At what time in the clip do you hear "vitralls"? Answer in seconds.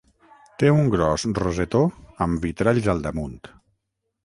2.49-2.91